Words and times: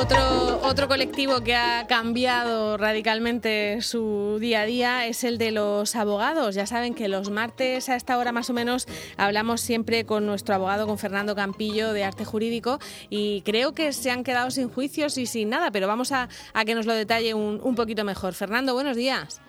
Otro, 0.00 0.60
otro 0.62 0.86
colectivo 0.86 1.40
que 1.42 1.56
ha 1.56 1.88
cambiado 1.88 2.76
radicalmente 2.76 3.82
su 3.82 4.38
día 4.40 4.60
a 4.60 4.64
día 4.64 5.06
es 5.06 5.24
el 5.24 5.38
de 5.38 5.50
los 5.50 5.96
abogados. 5.96 6.54
Ya 6.54 6.66
saben 6.66 6.94
que 6.94 7.08
los 7.08 7.30
martes 7.30 7.88
a 7.88 7.96
esta 7.96 8.16
hora 8.16 8.30
más 8.30 8.48
o 8.48 8.52
menos 8.52 8.86
hablamos 9.16 9.60
siempre 9.60 10.06
con 10.06 10.24
nuestro 10.24 10.54
abogado, 10.54 10.86
con 10.86 10.98
Fernando 10.98 11.34
Campillo 11.34 11.92
de 11.92 12.04
Arte 12.04 12.24
Jurídico, 12.24 12.78
y 13.10 13.42
creo 13.42 13.72
que 13.74 13.92
se 13.92 14.12
han 14.12 14.22
quedado 14.22 14.52
sin 14.52 14.68
juicios 14.68 15.18
y 15.18 15.26
sin 15.26 15.48
nada, 15.48 15.72
pero 15.72 15.88
vamos 15.88 16.12
a, 16.12 16.28
que 16.64 16.76
nos 16.76 16.86
lo 16.86 16.94
detalle 16.94 17.34
un, 17.34 17.60
un, 17.60 17.74
poquito 17.74 18.04
mejor. 18.04 18.34
Fernando, 18.34 18.74
buenos 18.74 18.96
días. 18.96 19.40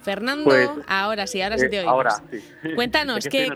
Fernando, 0.00 0.44
pues, 0.44 0.70
ahora 0.86 1.26
sí, 1.26 1.42
ahora 1.42 1.58
sí 1.58 1.68
te 1.68 1.80
eh, 1.80 1.84
Ahora 1.86 2.22
sí. 2.30 2.40
Cuéntanos, 2.76 3.26
¿qué, 3.26 3.50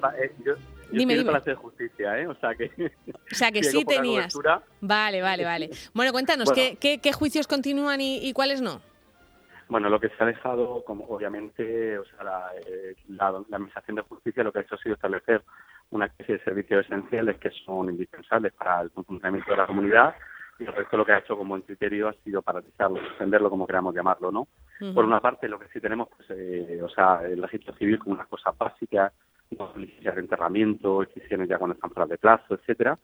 dime, 0.93 1.17
dime. 1.17 1.41
de 1.41 1.55
justicia, 1.55 2.19
¿eh? 2.19 2.27
O 2.27 2.35
sea 2.37 2.55
que, 2.55 2.71
o 3.13 3.35
sea 3.35 3.51
que 3.51 3.63
sí 3.65 3.85
tenías. 3.85 4.35
Vale, 4.81 5.23
vale, 5.23 5.45
vale. 5.45 5.71
Bueno, 5.95 6.13
cuéntanos, 6.13 6.53
¿qué, 6.53 6.77
qué, 6.79 7.13
juicios 7.13 7.47
continúan 7.47 8.01
y, 8.01 8.33
cuáles 8.33 8.61
no? 8.61 8.81
Bueno, 9.69 9.89
lo 9.89 10.01
que 10.01 10.09
se 10.09 10.17
ha 10.19 10.27
dejado, 10.27 10.83
como 10.85 11.05
obviamente, 11.05 11.99
o 11.99 12.05
sea, 12.05 12.25
la, 12.25 12.51
eh, 12.67 12.97
la, 13.09 13.29
Administración 13.29 13.97
de 13.97 14.03
Justicia 14.03 14.43
lo 14.43 14.53
que 14.53 14.59
ha 14.59 14.63
hecho 14.63 14.75
ha 14.75 14.79
sido 14.79 14.95
establecer 14.95 15.43
una 15.91 16.07
especie 16.07 16.39
de 16.39 16.45
servicios 16.45 16.87
esenciales 16.87 17.39
que 17.39 17.51
son 17.65 17.89
indispensables 17.89 18.53
para 18.53 18.83
el 18.83 18.91
funcionamiento 18.91 19.51
de 19.51 19.57
la 19.57 19.67
comunidad 19.67 20.15
y 20.61 20.65
el 20.65 20.73
resto 20.75 20.97
lo 20.97 21.07
que 21.07 21.13
ha 21.13 21.19
hecho 21.19 21.37
como 21.37 21.61
criterio 21.63 22.09
ha 22.09 22.13
sido 22.25 22.43
paralizarlo, 22.43 23.01
suspenderlo, 23.09 23.49
como 23.49 23.67
queramos 23.67 23.95
llamarlo, 23.95 24.31
¿no? 24.31 24.49
Por 24.95 25.05
una 25.05 25.21
parte, 25.21 25.49
lo 25.49 25.59
que 25.59 25.69
sí 25.69 25.81
tenemos, 25.81 26.09
pues, 26.17 26.31
eh, 26.31 26.81
o 26.83 26.89
sea, 26.89 27.21
el 27.25 27.43
registro 27.43 27.75
civil 27.75 27.99
como 27.99 28.15
unas 28.15 28.29
cosas 28.29 28.57
básicas, 28.57 29.13
licencias 29.77 30.15
de 30.15 30.21
enterramiento, 30.21 31.03
excepciones 31.03 31.49
ya 31.49 31.59
cuando 31.59 31.75
están 31.75 31.91
fuera 31.91 32.07
de 32.07 32.19
plazo, 32.19 32.55
etcétera, 32.55 32.99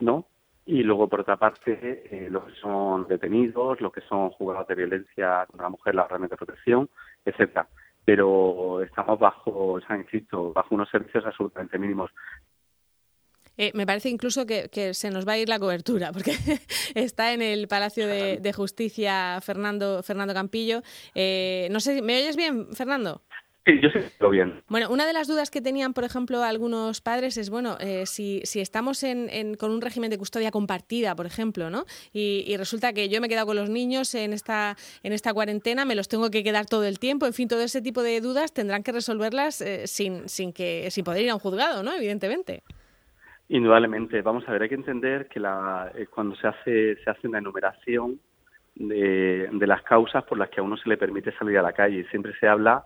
¿no? 0.00 0.26
Y 0.64 0.82
luego, 0.82 1.08
por 1.08 1.20
otra 1.20 1.36
parte, 1.36 2.04
eh, 2.10 2.28
los 2.30 2.44
que 2.44 2.54
son 2.60 3.08
detenidos, 3.08 3.80
los 3.80 3.92
que 3.92 4.00
son 4.02 4.30
juzgados 4.30 4.68
de 4.68 4.76
violencia 4.76 5.44
contra 5.46 5.64
la 5.64 5.70
mujer, 5.70 5.94
la 5.94 6.04
órdenes 6.04 6.30
de 6.30 6.36
protección, 6.36 6.88
etcétera. 7.24 7.68
Pero 8.04 8.82
estamos 8.82 9.18
bajo, 9.18 9.72
o 9.72 9.80
sea, 9.80 9.96
insisto, 9.96 10.52
bajo 10.52 10.74
unos 10.74 10.88
servicios 10.88 11.24
absolutamente 11.26 11.78
mínimos. 11.78 12.10
Eh, 13.56 13.70
me 13.74 13.86
parece 13.86 14.08
incluso 14.08 14.46
que, 14.46 14.94
se 14.94 15.10
nos 15.10 15.26
va 15.26 15.32
a 15.32 15.38
ir 15.38 15.48
la 15.48 15.58
cobertura, 15.58 16.12
porque 16.12 16.32
está 16.94 17.32
en 17.32 17.42
el 17.42 17.68
Palacio 17.68 18.06
de, 18.06 18.52
Justicia 18.52 19.40
Fernando, 19.42 20.02
Fernando 20.02 20.32
Campillo. 20.32 20.82
Eh, 21.14 21.68
no 21.70 21.80
sé, 21.80 22.02
¿me 22.02 22.16
oyes 22.16 22.36
bien, 22.36 22.74
Fernando? 22.74 23.22
Sí, 23.64 23.80
yo 23.80 24.30
bien. 24.30 24.60
Bueno, 24.68 24.88
una 24.90 25.06
de 25.06 25.12
las 25.12 25.28
dudas 25.28 25.48
que 25.48 25.60
tenían, 25.60 25.94
por 25.94 26.02
ejemplo, 26.02 26.42
algunos 26.42 27.00
padres 27.00 27.36
es, 27.36 27.48
bueno, 27.48 27.76
eh, 27.78 28.06
si, 28.06 28.40
si 28.42 28.60
estamos 28.60 29.04
en, 29.04 29.54
con 29.54 29.70
un 29.70 29.80
régimen 29.80 30.10
de 30.10 30.18
custodia 30.18 30.50
compartida, 30.50 31.14
por 31.14 31.26
ejemplo, 31.26 31.70
¿no? 31.70 31.84
Y, 32.12 32.56
resulta 32.56 32.92
que 32.92 33.08
yo 33.08 33.20
me 33.20 33.28
he 33.28 33.30
quedado 33.30 33.46
con 33.46 33.56
los 33.56 33.70
niños 33.70 34.16
en 34.16 34.32
esta, 34.32 34.76
en 35.04 35.12
esta 35.12 35.32
cuarentena, 35.32 35.84
me 35.84 35.94
los 35.94 36.08
tengo 36.08 36.28
que 36.30 36.42
quedar 36.42 36.66
todo 36.66 36.84
el 36.84 36.98
tiempo, 36.98 37.24
en 37.26 37.34
fin, 37.34 37.46
todo 37.46 37.62
ese 37.62 37.80
tipo 37.80 38.02
de 38.02 38.20
dudas 38.20 38.52
tendrán 38.52 38.82
que 38.82 38.90
resolverlas 38.90 39.60
eh, 39.60 39.86
sin, 39.86 40.28
sin, 40.28 40.52
que, 40.52 40.90
sin 40.90 41.04
poder 41.04 41.22
ir 41.22 41.30
a 41.30 41.34
un 41.34 41.40
juzgado, 41.40 41.84
¿no? 41.84 41.92
Evidentemente. 41.92 42.64
Indudablemente. 43.48 44.22
Vamos 44.22 44.42
a 44.48 44.52
ver, 44.52 44.62
hay 44.62 44.68
que 44.70 44.74
entender 44.74 45.28
que 45.28 45.38
la, 45.38 45.92
eh, 45.94 46.06
cuando 46.06 46.34
se 46.34 46.48
hace, 46.48 46.96
se 46.96 47.10
hace 47.10 47.28
una 47.28 47.38
enumeración 47.38 48.18
de, 48.74 49.48
de 49.52 49.66
las 49.68 49.82
causas 49.82 50.24
por 50.24 50.36
las 50.36 50.50
que 50.50 50.58
a 50.58 50.64
uno 50.64 50.76
se 50.76 50.88
le 50.88 50.96
permite 50.96 51.30
salir 51.38 51.58
a 51.58 51.62
la 51.62 51.72
calle, 51.72 52.04
siempre 52.10 52.32
se 52.40 52.48
habla 52.48 52.84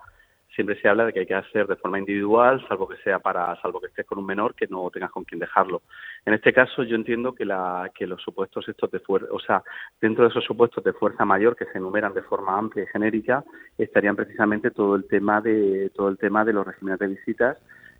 siempre 0.55 0.81
se 0.81 0.89
habla 0.89 1.05
de 1.05 1.13
que 1.13 1.21
hay 1.21 1.27
que 1.27 1.35
hacer 1.35 1.67
de 1.67 1.77
forma 1.77 1.99
individual, 1.99 2.65
salvo 2.69 2.89
que 2.89 2.97
sea 2.99 3.19
para, 3.19 3.55
salvo 3.61 3.81
que 3.81 3.89
estés 3.89 4.07
con 4.07 4.19
un 4.19 4.27
menor 4.27 4.55
que 4.55 4.67
no 4.67 4.91
tengas 4.91 5.11
con 5.11 5.25
quien 5.25 5.39
dejarlo. 5.39 5.83
En 6.25 6.35
este 6.35 6.53
caso, 6.53 6.83
yo 6.83 6.97
entiendo 6.97 7.35
que 7.35 7.45
la, 7.45 7.91
que 7.95 8.07
los 8.07 8.23
supuestos 8.23 8.69
estos 8.69 8.91
de 8.91 9.01
fuerza, 9.01 9.29
o 9.31 9.39
sea, 9.39 9.63
dentro 10.01 10.25
de 10.25 10.31
esos 10.31 10.45
supuestos 10.45 10.83
de 10.83 10.93
fuerza 10.93 11.25
mayor 11.25 11.57
que 11.57 11.67
se 11.67 11.79
enumeran 11.79 12.15
de 12.15 12.23
forma 12.23 12.57
amplia 12.57 12.85
y 12.85 12.89
genérica, 12.89 13.45
estarían 13.77 14.17
precisamente 14.17 14.71
todo 14.71 14.97
el 14.97 15.07
tema 15.07 15.41
de, 15.41 15.91
todo 15.95 16.09
el 16.09 16.19
tema 16.19 16.45
de 16.45 16.53
los 16.53 16.67
regímenes 16.67 16.99
de 17.01 17.09
visitas 17.09 17.59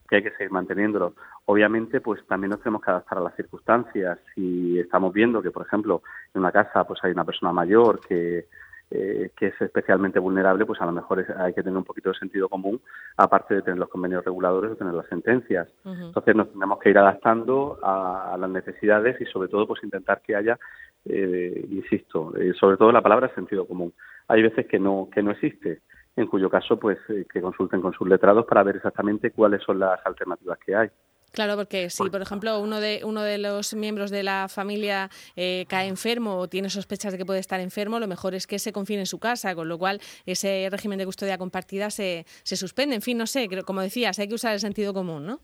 que 0.09 0.17
hay 0.17 0.23
que 0.23 0.31
seguir 0.33 0.53
manteniéndolo. 0.53 1.15
Obviamente, 1.47 2.01
pues 2.01 2.25
también 2.27 2.51
nos 2.51 2.61
tenemos 2.61 2.83
que 2.83 2.91
adaptar 2.91 3.19
a 3.19 3.23
las 3.23 3.37
circunstancias. 3.37 4.19
Si 4.35 4.79
estamos 4.79 5.13
viendo 5.13 5.43
que, 5.43 5.51
por 5.51 5.67
ejemplo, 5.67 6.03
en 6.33 6.41
una 6.41 6.53
casa 6.53 6.85
pues 6.85 7.01
hay 7.03 7.13
una 7.13 7.25
persona 7.25 7.53
mayor 7.53 8.01
que 8.07 8.47
eh, 8.91 9.31
que 9.37 9.49
es 9.49 9.61
especialmente 9.61 10.21
vulnerable, 10.21 10.65
pues 10.65 10.81
a 10.81 10.87
lo 10.87 10.93
mejor 10.93 11.27
hay 11.39 11.53
que 11.53 11.63
tener 11.65 11.77
un 11.77 11.83
poquito 11.83 12.11
de 12.11 12.19
sentido 12.19 12.49
común, 12.49 12.81
aparte 13.17 13.57
de 13.57 13.63
tener 13.63 13.81
los 13.81 13.89
convenios 13.89 14.25
reguladores 14.25 14.71
o 14.71 14.77
tener 14.77 14.95
las 14.95 15.07
sentencias. 15.07 15.69
Entonces 15.85 16.37
nos 16.37 16.53
tenemos 16.53 16.79
que 16.79 16.91
ir 16.91 16.99
adaptando 16.99 17.81
a, 17.83 18.37
las 18.39 18.49
necesidades 18.49 19.21
y 19.21 19.25
sobre 19.27 19.49
todo 19.49 19.67
pues 19.67 19.83
intentar 19.83 20.23
que 20.23 20.37
haya, 20.37 20.57
eh, 21.05 21.67
insisto, 21.69 22.33
eh, 22.37 22.53
sobre 22.55 22.77
todo 22.77 22.93
la 22.93 23.03
palabra 23.03 23.35
sentido 23.35 23.67
común. 23.67 23.93
Hay 24.29 24.43
veces 24.43 24.67
que 24.67 24.79
no, 24.79 25.09
que 25.13 25.21
no 25.21 25.33
existe, 25.33 25.81
en 26.15 26.29
cuyo 26.29 26.49
caso 26.49 26.79
pues 26.79 26.99
que 27.33 27.41
consulten 27.41 27.81
con 27.81 27.93
sus 27.93 28.09
letrados 28.09 28.47
para 28.47 28.63
ver 28.63 28.77
exactamente 28.77 29.33
cuáles 29.33 29.63
son 29.65 29.81
las 29.81 29.99
alternativas 30.07 30.59
que 30.65 30.77
hay. 30.77 30.91
Claro, 31.37 31.55
porque 31.55 31.91
si, 31.91 32.09
por 32.09 32.23
ejemplo, 32.23 32.59
uno 32.61 32.81
de, 32.81 33.03
uno 33.05 33.21
de 33.21 33.37
los 33.37 33.75
miembros 33.75 34.11
de 34.11 34.23
la 34.23 34.49
familia 34.49 35.11
eh, 35.37 35.67
cae 35.69 35.87
enfermo 35.87 36.39
o 36.39 36.49
tiene 36.49 36.71
sospechas 36.71 37.13
de 37.13 37.19
que 37.19 37.27
puede 37.27 37.41
estar 37.41 37.61
enfermo, 37.61 38.01
lo 38.01 38.07
mejor 38.09 38.35
es 38.35 38.47
que 38.47 38.59
se 38.59 38.73
confine 38.73 39.01
en 39.01 39.07
su 39.07 39.19
casa, 39.19 39.55
con 39.55 39.69
lo 39.69 39.77
cual 39.77 40.01
ese 40.25 40.67
régimen 40.71 40.99
de 40.99 41.05
custodia 41.05 41.37
compartida 41.37 41.91
se, 41.91 42.25
se 42.43 42.57
suspende. 42.57 42.95
En 42.95 43.03
fin, 43.03 43.19
no 43.19 43.27
sé, 43.27 43.51
como 43.67 43.83
decías, 43.83 44.19
hay 44.19 44.29
que 44.29 44.35
usar 44.35 44.55
el 44.55 44.61
sentido 44.61 44.95
común, 44.95 45.27
¿no? 45.27 45.41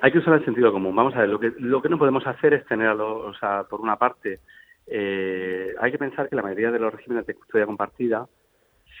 Hay 0.00 0.10
que 0.10 0.20
usar 0.20 0.32
el 0.38 0.44
sentido 0.46 0.72
común. 0.72 0.96
Vamos 0.96 1.14
a 1.14 1.18
ver, 1.18 1.28
lo 1.28 1.38
que, 1.38 1.52
lo 1.58 1.82
que 1.82 1.90
no 1.90 1.98
podemos 1.98 2.26
hacer 2.26 2.54
es 2.54 2.64
tener, 2.64 2.88
o 2.88 3.34
sea, 3.38 3.64
por 3.64 3.82
una 3.82 3.96
parte, 3.96 4.38
eh, 4.86 5.74
hay 5.78 5.92
que 5.92 5.98
pensar 5.98 6.30
que 6.30 6.36
la 6.36 6.40
mayoría 6.40 6.70
de 6.70 6.78
los 6.78 6.94
regímenes 6.94 7.26
de 7.26 7.34
custodia 7.34 7.66
compartida 7.66 8.26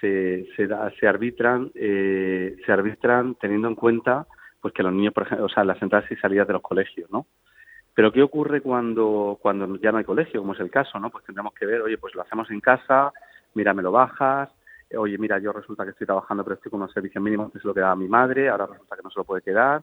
se, 0.02 0.46
se, 0.54 0.68
se 0.98 1.06
arbitran, 1.08 1.70
eh, 1.74 2.58
se 2.66 2.72
arbitran 2.72 3.36
teniendo 3.36 3.68
en 3.68 3.74
cuenta 3.74 4.26
pues 4.60 4.74
que 4.74 4.82
los 4.82 4.92
niños, 4.92 5.14
por 5.14 5.24
ejemplo, 5.24 5.46
o 5.46 5.48
sea, 5.48 5.64
las 5.64 5.80
entradas 5.80 6.10
y 6.10 6.16
salidas 6.16 6.46
de 6.46 6.54
los 6.54 6.62
colegios, 6.62 7.10
¿no? 7.10 7.26
Pero 7.94 8.12
¿qué 8.12 8.22
ocurre 8.22 8.60
cuando, 8.60 9.38
cuando 9.40 9.76
ya 9.76 9.90
no 9.92 9.98
hay 9.98 10.04
colegio, 10.04 10.40
como 10.40 10.54
es 10.54 10.60
el 10.60 10.70
caso, 10.70 10.98
¿no? 10.98 11.10
Pues 11.10 11.24
tendremos 11.24 11.54
que 11.54 11.66
ver, 11.66 11.82
oye, 11.82 11.98
pues 11.98 12.14
lo 12.14 12.22
hacemos 12.22 12.50
en 12.50 12.60
casa, 12.60 13.12
mira, 13.54 13.74
me 13.74 13.82
lo 13.82 13.90
bajas, 13.92 14.50
oye, 14.96 15.18
mira, 15.18 15.38
yo 15.38 15.52
resulta 15.52 15.84
que 15.84 15.90
estoy 15.90 16.06
trabajando, 16.06 16.44
pero 16.44 16.54
estoy 16.54 16.70
con 16.70 16.80
unos 16.80 16.92
servicios 16.92 17.22
mínimos 17.22 17.52
que 17.52 17.58
se 17.58 17.66
lo 17.66 17.74
queda 17.74 17.90
a 17.90 17.96
mi 17.96 18.08
madre, 18.08 18.48
ahora 18.48 18.66
resulta 18.66 18.96
que 18.96 19.02
no 19.02 19.10
se 19.10 19.20
lo 19.20 19.24
puede 19.24 19.42
quedar. 19.42 19.82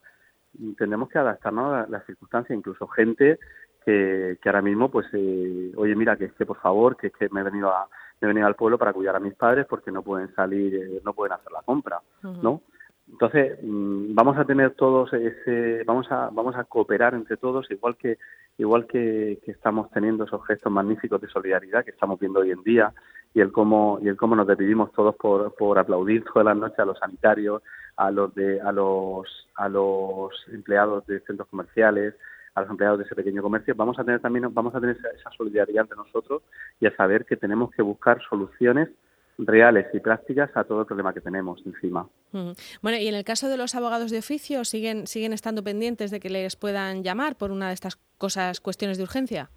tendremos 0.78 1.10
que 1.10 1.20
adaptarnos 1.20 1.74
a 1.74 1.90
las 1.90 2.06
circunstancias, 2.06 2.58
incluso 2.58 2.88
gente 2.88 3.40
que, 3.86 4.38
que 4.42 4.50
ahora 4.50 4.62
mismo, 4.62 4.90
pues, 4.90 5.08
eh, 5.14 5.72
oye, 5.76 5.96
mira, 5.96 6.18
que 6.18 6.26
es 6.26 6.34
que 6.34 6.46
por 6.46 6.60
favor, 6.60 6.98
que 6.98 7.08
es 7.08 7.14
que 7.14 7.30
me 7.30 7.42
he 7.42 7.44
venido 7.44 7.70
a, 7.70 7.88
me 8.20 8.26
he 8.26 8.28
venido 8.28 8.48
al 8.48 8.56
pueblo 8.56 8.78
para 8.78 8.94
cuidar 8.94 9.16
a 9.16 9.20
mis 9.20 9.36
padres 9.36 9.66
porque 9.70 9.92
no 9.92 10.02
pueden 10.02 10.34
salir, 10.34 10.76
eh, 10.76 11.02
no 11.04 11.14
pueden 11.14 11.34
hacer 11.34 11.52
la 11.52 11.62
compra, 11.62 12.02
¿no? 12.22 12.62
Entonces, 13.10 13.58
mm, 13.64 14.14
vamos 14.14 14.38
a 14.38 14.46
tener 14.46 14.72
todos 14.72 15.12
ese, 15.14 15.84
vamos 15.86 16.12
a, 16.12 16.30
vamos 16.32 16.56
a 16.56 16.66
cooperar 16.66 17.14
entre 17.14 17.38
todos, 17.38 17.70
igual 17.72 17.96
que, 17.96 18.18
igual 18.58 18.86
que, 18.86 19.40
estamos 19.48 19.90
teniendo 19.92 20.26
esos 20.26 20.46
gestos 20.46 20.72
magníficos 20.72 21.22
de 21.22 21.30
solidaridad 21.30 21.86
que 21.86 21.92
estamos 21.92 22.20
viendo 22.20 22.42
hoy 22.42 22.52
en 22.52 22.64
día, 22.64 22.94
y 23.34 23.40
el 23.40 23.52
cómo, 23.52 24.00
y 24.02 24.08
el 24.08 24.18
cómo 24.18 24.36
nos 24.36 24.48
despedimos 24.48 24.92
todos 24.92 25.16
por, 25.16 25.54
por 25.56 25.80
aplaudir 25.80 26.24
todas 26.26 26.46
las 26.46 26.58
noches 26.58 26.80
a 26.80 26.86
los 26.86 27.00
sanitarios, 27.00 27.62
a 27.96 28.12
los 28.12 28.34
de, 28.36 28.60
a 28.62 28.72
los, 28.72 29.48
a 29.56 29.70
los 29.70 30.34
empleados 30.52 31.06
de 31.08 31.20
centros 31.22 31.48
comerciales, 31.48 32.16
a 32.56 32.62
los 32.62 32.70
empleados 32.70 33.00
de 33.00 33.06
ese 33.06 33.16
pequeño 33.16 33.42
comercio, 33.42 33.74
vamos 33.76 33.98
a 34.00 34.04
tener 34.04 34.20
también, 34.20 34.54
vamos 34.54 34.76
a 34.76 34.80
tener 34.80 34.98
esa, 34.98 35.10
esa 35.10 35.30
solidaridad 35.32 35.84
entre 35.84 35.98
nosotros 35.98 36.42
y 36.80 36.88
a 36.88 36.96
saber 36.96 37.26
que 37.26 37.38
tenemos 37.38 37.72
que 37.72 37.82
buscar 37.82 38.20
soluciones 38.28 38.90
reales 39.38 39.88
y 39.94 40.00
prácticas 40.00 40.50
a 40.56 40.64
todo 40.64 40.82
el 40.82 40.86
problema 40.86 41.14
que 41.14 41.22
tenemos 41.22 41.62
encima. 41.66 42.08
Bueno, 42.32 42.98
y 42.98 43.08
en 43.08 43.16
el 43.16 43.24
caso 43.24 43.50
de 43.50 43.58
los 43.58 43.76
abogados 43.76 44.12
de 44.12 44.20
oficio, 44.20 44.66
¿siguen, 44.66 45.08
siguen 45.08 45.34
estando 45.34 45.64
pendientes 45.64 46.12
de 46.12 46.20
que 46.20 46.30
les 46.30 46.56
puedan 46.56 47.04
llamar 47.04 47.38
por 47.38 47.52
una 47.52 47.68
de 47.68 47.74
estas 47.74 47.98
cosas, 48.18 48.60
cuestiones 48.60 48.98
de 48.98 49.04
urgencia? 49.04 49.50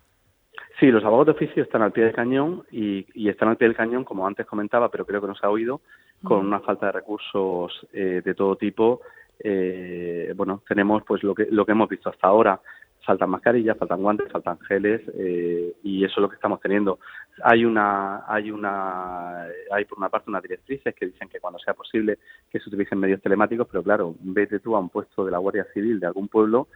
Sí, 0.79 0.87
los 0.87 1.05
abogados 1.05 1.27
de 1.27 1.45
oficio 1.45 1.63
están 1.63 1.83
al 1.83 1.93
pie 1.93 2.05
del 2.05 2.15
cañón 2.15 2.65
y, 2.71 3.07
están 3.29 3.49
al 3.49 3.57
pie 3.57 3.69
del 3.69 3.77
cañón, 3.77 4.05
como 4.05 4.27
antes 4.27 4.47
comentaba, 4.47 4.91
pero 4.91 5.07
creo 5.07 5.21
que 5.21 5.27
no 5.27 5.35
se 5.35 5.47
ha 5.47 5.51
oído, 5.51 5.81
con 6.23 6.47
una 6.47 6.61
falta 6.61 6.87
de 6.87 6.93
recursos 6.93 7.87
eh, 7.93 8.23
de 8.25 8.35
todo 8.35 8.57
tipo. 8.57 9.01
Eh, 9.43 10.33
bueno, 10.37 10.63
tenemos 10.69 11.03
pues 11.05 11.23
lo 11.23 11.35
que, 11.35 11.47
lo 11.51 11.65
que 11.65 11.73
hemos 11.73 11.89
visto 11.89 12.11
hasta 12.11 12.29
ahora 12.29 12.61
faltan 13.05 13.31
mascarillas, 13.31 13.77
faltan 13.77 14.03
guantes, 14.03 14.31
faltan 14.31 14.59
geles 14.61 15.01
eh, 15.15 15.75
y 15.83 16.05
eso 16.05 16.15
es 16.17 16.19
lo 16.19 16.29
que 16.29 16.37
estamos 16.37 16.61
teniendo. 16.61 16.99
Hay 17.43 17.65
una, 17.65 18.25
hay 18.27 18.51
una, 18.51 19.45
hay 19.73 19.85
por 19.87 19.99
una 19.99 20.09
parte 20.09 20.31
unas 20.31 20.43
directrices 20.43 20.95
que 20.95 21.07
dicen 21.07 21.29
que 21.29 21.41
cuando 21.41 21.59
sea 21.59 21.75
posible 21.75 22.19
que 22.51 22.61
se 22.61 22.69
utilicen 22.69 22.99
medios 22.99 23.23
telemáticos, 23.23 23.67
pero 23.71 23.83
claro, 23.83 24.15
vete 24.21 24.61
tú 24.61 24.77
a 24.77 24.81
un 24.81 24.91
puesto 24.91 25.25
de 25.25 25.31
la 25.31 25.39
Guardia 25.39 25.67
Civil 25.73 26.01
de 26.01 26.07
algún 26.07 26.29
pueblo 26.29 26.69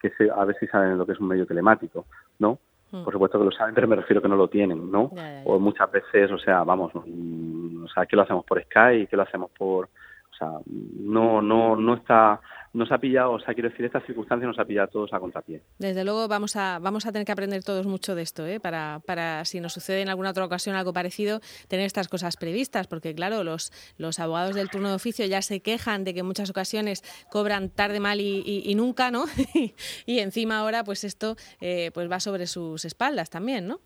que 0.00 0.10
se, 0.10 0.30
a 0.30 0.44
ver 0.44 0.56
si 0.58 0.66
saben 0.66 0.98
lo 0.98 1.06
que 1.06 1.12
es 1.12 1.20
un 1.20 1.28
medio 1.28 1.46
telemático, 1.46 2.06
¿no? 2.38 2.58
Hmm. 2.90 3.04
Por 3.04 3.12
supuesto 3.12 3.38
que 3.38 3.44
lo 3.44 3.52
saben, 3.52 3.74
pero 3.74 3.88
me 3.88 3.96
refiero 3.96 4.20
que 4.20 4.28
no 4.28 4.36
lo 4.36 4.48
tienen, 4.48 4.90
¿no? 4.90 5.12
O 5.44 5.58
muchas 5.58 5.90
veces, 5.90 6.30
o 6.30 6.38
sea, 6.38 6.62
vamos, 6.64 6.92
mm, 6.94 7.84
o 7.84 7.88
sea, 7.88 8.06
que 8.06 8.16
lo 8.16 8.22
hacemos 8.22 8.44
por 8.44 8.62
Skype, 8.62 9.06
que 9.06 9.16
lo 9.16 9.22
hacemos 9.22 9.50
por, 9.50 9.86
o 9.86 10.34
sea, 10.36 10.50
no, 10.66 11.40
no, 11.40 11.76
no 11.76 11.94
está 11.94 12.40
nos 12.72 12.90
ha 12.90 12.98
pillado, 12.98 13.32
o 13.32 13.40
sea, 13.40 13.52
quiero 13.54 13.68
decir, 13.68 13.84
esta 13.84 14.00
circunstancia 14.00 14.46
nos 14.46 14.58
ha 14.58 14.64
pillado 14.64 14.86
a 14.86 14.90
todos 14.90 15.12
a 15.12 15.20
contrapié. 15.20 15.62
Desde 15.78 16.04
luego 16.04 16.26
vamos 16.28 16.56
a, 16.56 16.78
vamos 16.80 17.06
a 17.06 17.12
tener 17.12 17.26
que 17.26 17.32
aprender 17.32 17.62
todos 17.62 17.86
mucho 17.86 18.14
de 18.14 18.22
esto, 18.22 18.46
¿eh? 18.46 18.60
para, 18.60 19.00
para 19.06 19.44
si 19.44 19.60
nos 19.60 19.74
sucede 19.74 20.00
en 20.00 20.08
alguna 20.08 20.30
otra 20.30 20.44
ocasión 20.44 20.74
algo 20.74 20.92
parecido, 20.92 21.40
tener 21.68 21.86
estas 21.86 22.08
cosas 22.08 22.36
previstas, 22.36 22.86
porque 22.86 23.14
claro, 23.14 23.44
los, 23.44 23.72
los 23.98 24.18
abogados 24.18 24.54
del 24.54 24.70
turno 24.70 24.88
de 24.88 24.94
oficio 24.94 25.26
ya 25.26 25.42
se 25.42 25.60
quejan 25.60 26.04
de 26.04 26.14
que 26.14 26.20
en 26.20 26.26
muchas 26.26 26.50
ocasiones 26.50 27.02
cobran 27.30 27.68
tarde, 27.68 28.00
mal 28.00 28.20
y, 28.20 28.74
nunca, 28.74 29.10
¿no? 29.10 29.24
y 30.06 30.18
encima 30.20 30.58
ahora, 30.58 30.82
pues 30.82 31.04
esto 31.04 31.36
eh, 31.60 31.90
pues 31.92 32.10
va 32.10 32.20
sobre 32.20 32.46
sus 32.46 32.84
espaldas 32.84 33.28
también, 33.28 33.68
¿no? 33.68 33.80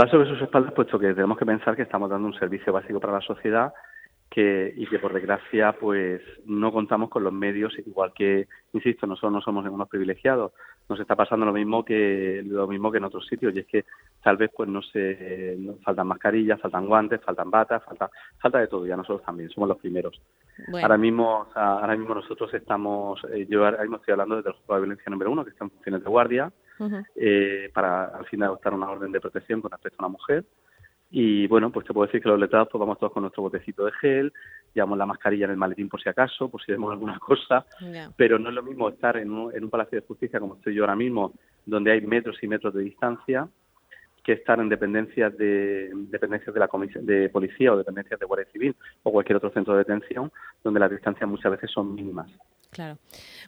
Va 0.00 0.08
sobre 0.08 0.28
sus 0.28 0.40
espaldas, 0.40 0.72
puesto 0.74 0.98
que 0.98 1.12
tenemos 1.14 1.36
que 1.36 1.44
pensar 1.44 1.74
que 1.74 1.82
estamos 1.82 2.08
dando 2.08 2.28
un 2.28 2.38
servicio 2.38 2.72
básico 2.72 3.00
para 3.00 3.14
la 3.14 3.20
sociedad 3.20 3.72
que, 4.30 4.72
y 4.76 4.86
que 4.86 5.00
por 5.00 5.12
desgracia 5.12 5.72
pues 5.72 6.22
no 6.46 6.72
contamos 6.72 7.10
con 7.10 7.24
los 7.24 7.32
medios 7.32 7.76
igual 7.84 8.12
que 8.14 8.46
insisto 8.72 9.04
nosotros 9.06 9.32
no 9.32 9.40
somos 9.40 9.66
unos 9.66 9.88
privilegiados. 9.88 10.52
Nos 10.88 11.00
está 11.00 11.16
pasando 11.16 11.44
lo 11.44 11.52
mismo 11.52 11.84
que 11.84 12.42
lo 12.46 12.68
mismo 12.68 12.92
que 12.92 12.98
en 12.98 13.04
otros 13.04 13.26
sitios 13.26 13.54
y 13.54 13.60
es 13.60 13.66
que 13.66 13.84
tal 14.22 14.36
vez 14.36 14.50
pues 14.56 14.68
no 14.68 14.82
se 14.82 15.58
faltan 15.82 16.06
mascarillas 16.06 16.60
faltan 16.60 16.86
guantes 16.86 17.20
faltan 17.22 17.50
batas 17.50 17.82
falta 17.84 18.08
falta 18.38 18.58
de 18.58 18.68
todo 18.68 18.86
ya 18.86 18.96
nosotros 18.96 19.26
también 19.26 19.50
somos 19.50 19.68
los 19.68 19.78
primeros. 19.78 20.20
Ahora 20.80 20.96
mismo 20.96 21.48
ahora 21.54 21.96
mismo 21.96 22.14
nosotros 22.14 22.54
estamos 22.54 23.20
eh, 23.32 23.46
yo 23.50 23.64
ahora 23.64 23.82
mismo 23.82 23.96
estoy 23.96 24.12
hablando 24.12 24.40
del 24.40 24.52
juego 24.52 24.74
de 24.74 24.80
violencia 24.80 25.10
número 25.10 25.32
uno 25.32 25.44
que 25.44 25.50
está 25.50 25.64
en 25.64 25.70
funciones 25.70 26.04
de 26.04 26.08
guardia 26.08 26.52
eh, 27.16 27.68
para 27.74 28.04
al 28.04 28.26
fin 28.26 28.44
adoptar 28.44 28.74
una 28.74 28.90
orden 28.90 29.10
de 29.10 29.20
protección 29.20 29.60
con 29.60 29.72
respecto 29.72 29.96
a 29.98 30.06
una 30.06 30.12
mujer 30.12 30.44
y 31.10 31.48
bueno, 31.48 31.70
pues 31.72 31.86
te 31.86 31.92
puedo 31.92 32.06
decir 32.06 32.22
que 32.22 32.28
los 32.28 32.38
letrados 32.38 32.68
pues 32.70 32.78
vamos 32.78 32.98
todos 32.98 33.12
con 33.12 33.22
nuestro 33.22 33.42
botecito 33.42 33.84
de 33.84 33.92
gel, 33.92 34.32
llevamos 34.72 34.96
la 34.96 35.06
mascarilla 35.06 35.46
en 35.46 35.50
el 35.50 35.56
maletín 35.56 35.88
por 35.88 36.00
si 36.00 36.08
acaso, 36.08 36.48
por 36.48 36.62
si 36.62 36.70
vemos 36.70 36.92
alguna 36.92 37.18
cosa, 37.18 37.66
pero 38.16 38.38
no 38.38 38.48
es 38.48 38.54
lo 38.54 38.62
mismo 38.62 38.88
estar 38.88 39.16
en 39.16 39.30
un, 39.30 39.54
en 39.54 39.64
un 39.64 39.70
palacio 39.70 40.00
de 40.00 40.06
justicia 40.06 40.38
como 40.38 40.54
estoy 40.54 40.74
yo 40.74 40.84
ahora 40.84 40.94
mismo, 40.94 41.32
donde 41.66 41.90
hay 41.90 42.00
metros 42.00 42.36
y 42.42 42.48
metros 42.48 42.72
de 42.74 42.82
distancia, 42.82 43.48
que 44.22 44.32
estar 44.32 44.60
en 44.60 44.68
dependencias 44.68 45.36
de 45.36 45.90
dependencias 45.94 46.54
de 46.54 46.60
la 46.60 46.68
comisión 46.68 47.06
de 47.06 47.28
policía 47.30 47.72
o 47.72 47.76
dependencias 47.76 48.20
de 48.20 48.26
guardia 48.26 48.46
civil 48.52 48.76
o 49.02 49.10
cualquier 49.10 49.36
otro 49.36 49.50
centro 49.50 49.72
de 49.72 49.80
detención, 49.80 50.30
donde 50.62 50.78
las 50.78 50.90
distancias 50.90 51.28
muchas 51.28 51.52
veces 51.52 51.70
son 51.70 51.94
mínimas. 51.94 52.30
Claro. 52.70 52.98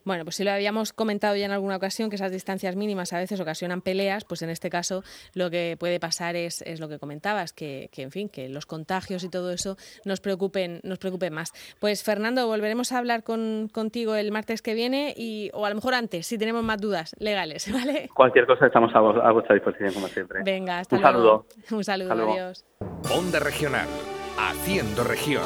Bueno, 0.05 0.25
pues 0.25 0.37
si 0.37 0.45
lo 0.45 0.51
habíamos 0.51 0.93
comentado 0.93 1.37
ya 1.37 1.47
en 1.47 1.53
alguna 1.53 1.77
ocasión, 1.77 2.11
que 2.11 2.17
esas 2.17 2.33
distancias 2.33 2.75
mínimas 2.75 3.13
a 3.13 3.19
veces 3.19 3.39
ocasionan 3.41 3.81
peleas, 3.81 4.25
pues 4.25 4.43
en 4.43 4.51
este 4.51 4.69
caso 4.69 5.05
lo 5.35 5.49
que 5.49 5.77
puede 5.79 6.01
pasar 6.01 6.35
es, 6.35 6.63
es 6.63 6.81
lo 6.81 6.89
que 6.89 6.99
comentabas, 6.99 7.53
que, 7.53 7.89
que, 7.93 8.03
en 8.03 8.11
fin, 8.11 8.29
que 8.29 8.49
los 8.49 8.67
contagios 8.67 9.23
y 9.23 9.29
todo 9.29 9.53
eso 9.53 9.77
nos 10.05 10.21
preocupen, 10.21 10.81
nos 10.83 10.99
preocupen 10.99 11.33
más. 11.33 11.53
Pues 11.79 12.03
Fernando, 12.03 12.47
volveremos 12.49 12.93
a 12.93 12.99
hablar 12.99 13.23
con, 13.23 13.69
contigo 13.73 14.17
el 14.17 14.33
martes 14.33 14.61
que 14.61 14.75
viene 14.75 15.15
y, 15.17 15.51
o 15.55 15.65
a 15.67 15.69
lo 15.69 15.77
mejor 15.77 15.95
antes, 15.95 16.27
si 16.27 16.37
tenemos 16.37 16.65
más 16.65 16.81
dudas 16.81 17.15
legales, 17.19 17.71
¿vale? 17.73 18.09
Cualquier 18.15 18.47
cosa 18.47 18.67
estamos 18.67 18.93
a, 18.95 19.31
vuestra 19.31 19.55
disposición, 19.55 19.95
como 19.95 20.09
siempre. 20.09 20.43
Venga, 20.45 20.81
hasta 20.81 20.97
Un 20.97 21.03
saludo. 21.03 21.47
Un 21.71 21.85
saludo, 21.85 22.13
adiós. 22.13 22.65
Onda 23.15 23.39
Regional, 23.39 23.87
haciendo 24.37 25.05
región. 25.05 25.43